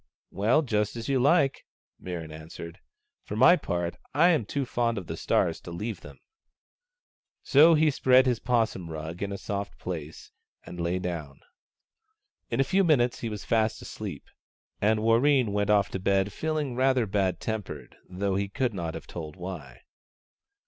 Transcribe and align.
"Well, 0.41 0.63
just 0.63 0.95
as 0.95 1.07
you 1.07 1.19
like," 1.19 1.63
Mirran 2.01 2.31
answered." 2.33 2.79
For 3.27 3.35
my 3.35 3.55
part, 3.55 3.97
I 4.15 4.29
am 4.29 4.45
too 4.45 4.65
fond 4.65 4.97
of 4.97 5.05
the 5.05 5.15
stars 5.15 5.61
to 5.61 5.71
leave 5.71 6.01
them." 6.01 6.17
So 7.43 7.75
he 7.75 7.91
spread 7.91 8.25
his 8.25 8.39
'possum 8.39 8.89
rug 8.89 9.21
in 9.21 9.31
a 9.31 9.37
soft 9.37 9.77
place, 9.77 10.31
and 10.65 10.79
MIRRAN 10.79 10.95
AND 10.95 11.03
WARREEN 11.03 11.17
155 11.17 11.29
lay 11.29 11.37
down. 11.37 11.41
In 12.49 12.59
a 12.59 12.67
few 12.71 12.83
minutes 12.83 13.19
he 13.19 13.29
was 13.29 13.45
fast 13.45 13.79
asleep, 13.83 14.23
and 14.81 15.01
Warreen 15.01 15.49
went 15.53 15.69
off 15.69 15.89
to 15.91 15.99
bed 15.99 16.33
feeling 16.33 16.75
rather 16.75 17.05
bad 17.05 17.39
tempered, 17.39 17.95
though 18.09 18.33
he 18.35 18.49
could 18.49 18.73
not 18.73 18.95
have 18.95 19.05
told 19.05 19.35
why. 19.35 19.81